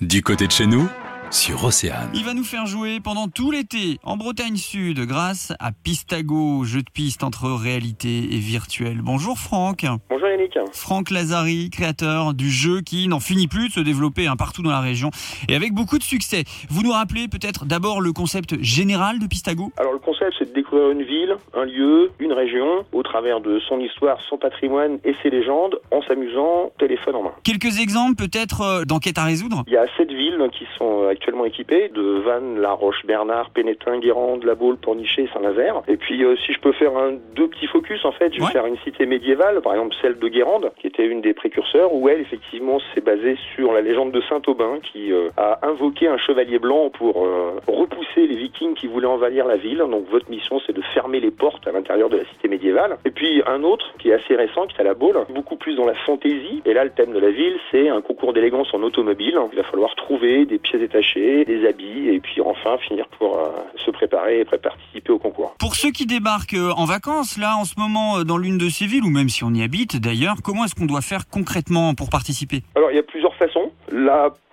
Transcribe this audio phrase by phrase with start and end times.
[0.00, 0.88] Du côté de chez nous,
[1.30, 2.08] sur Océane.
[2.14, 6.80] Il va nous faire jouer pendant tout l'été en Bretagne Sud grâce à Pistago, jeu
[6.80, 9.02] de piste entre réalité et virtuel.
[9.02, 9.84] Bonjour Franck.
[10.08, 10.58] Bonjour Yannick.
[10.72, 14.70] Franck Lazari, créateur du jeu qui n'en finit plus de se développer hein, partout dans
[14.70, 15.10] la région
[15.48, 16.44] et avec beaucoup de succès.
[16.70, 19.70] Vous nous rappelez peut-être d'abord le concept général de Pistago?
[19.78, 23.58] Alors le concept c'est de découvrir une ville, un lieu, une région au travers de
[23.68, 27.32] son histoire, son patrimoine et ses légendes en s'amusant téléphone en main.
[27.44, 29.64] Quelques exemples peut-être euh, d'enquêtes à résoudre?
[29.66, 33.98] Il y a sept villes qui sont actuellement équipées de Vannes, La Roche, Bernard, Pénétin,
[33.98, 35.82] Guérande, La Baule, Pornichet, Saint-Nazaire.
[35.88, 38.44] Et puis euh, si je peux faire un, deux petits focus en fait, je vais
[38.46, 38.52] Ouais.
[38.52, 42.08] faire une cité médiévale, par exemple celle de Guérande, qui était une des précurseurs, où
[42.08, 46.58] elle effectivement s'est basée sur la légende de Saint-Aubin, qui euh, a invoqué un chevalier
[46.58, 49.78] blanc pour euh, repousser les vikings qui voulaient envahir la ville.
[49.78, 52.98] Donc votre mission c'est de fermer les portes à l'intérieur de la cité médiévale.
[53.04, 55.74] Et puis un autre qui est assez récent, qui est à la Baule, beaucoup plus
[55.76, 56.62] dans la fantaisie.
[56.64, 59.38] Et là le thème de la ville c'est un concours d'élégance en automobile.
[59.52, 63.48] Il va falloir trouver des pièces détachées, des habits, et puis enfin finir pour euh,
[63.76, 65.54] se préparer et participer au concours.
[65.58, 69.04] Pour ceux qui débarquent en vacances, là, en ce moment, dans l'une de ces villes,
[69.04, 72.62] ou même si on y habite d'ailleurs, comment est-ce qu'on doit faire concrètement pour participer?
[72.76, 73.72] Alors il y a plusieurs façons.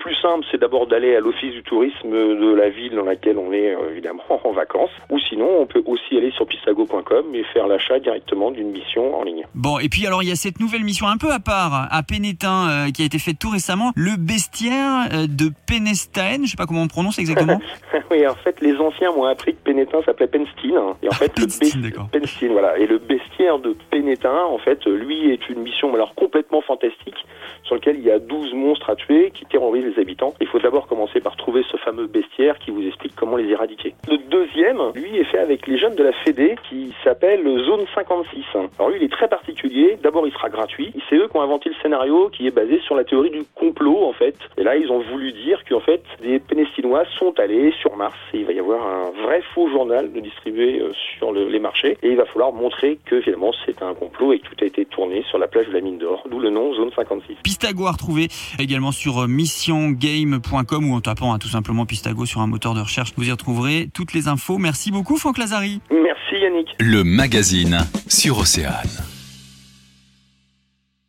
[0.08, 3.52] Plus simple, c'est d'abord d'aller à l'office du tourisme de la ville dans laquelle on
[3.52, 4.90] est euh, évidemment en vacances.
[5.10, 9.24] Ou sinon, on peut aussi aller sur pistago.com et faire l'achat directement d'une mission en
[9.24, 9.44] ligne.
[9.54, 12.04] Bon, et puis alors il y a cette nouvelle mission un peu à part à
[12.04, 16.58] Pénétin euh, qui a été faite tout récemment, le bestiaire euh, de Pénestaen, je sais
[16.58, 17.60] pas comment on prononce exactement.
[18.12, 20.78] oui, en fait, les anciens m'ont appris que Pénétin s'appelait Penstein.
[20.78, 20.96] hein.
[21.04, 21.48] Et en fait, le.
[21.48, 22.78] Penstein, voilà.
[22.78, 27.26] Et le bestiaire de Pénétin, en fait, lui est une mission alors complètement fantastique
[27.64, 30.34] sur lequel il y a 12 monstres à tuer qui terrorisent les habitants.
[30.42, 33.96] Il faut d'abord commencer par trouver ce fameux bestiaire qui vous explique comment les éradiquer.
[34.10, 38.44] Le deuxième, lui, est fait avec les jeunes de la Fédé qui s'appelle Zone 56.
[38.78, 39.87] Alors lui, il est très particulier.
[40.18, 40.92] D'abord, il sera gratuit.
[41.12, 44.04] C'est eux qui ont inventé le scénario qui est basé sur la théorie du complot,
[44.04, 44.36] en fait.
[44.58, 48.40] Et là, ils ont voulu dire qu'en fait, des Pénestinois sont allés sur Mars et
[48.40, 52.00] il va y avoir un vrai faux journal de distribué euh, sur le- les marchés.
[52.02, 54.86] Et il va falloir montrer que finalement, c'est un complot et que tout a été
[54.86, 57.36] tourné sur la plage de la mine d'or, d'où le nom Zone 56.
[57.44, 62.42] Pistago à retrouver également sur euh, missiongame.com ou en tapant hein, tout simplement Pistago sur
[62.42, 63.14] un moteur de recherche.
[63.18, 64.58] Vous y retrouverez toutes les infos.
[64.58, 65.80] Merci beaucoup Franck Lazari.
[65.92, 66.70] Merci Yannick.
[66.80, 67.78] Le magazine
[68.08, 69.07] sur Océane.